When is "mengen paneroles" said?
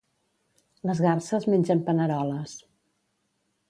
1.53-2.61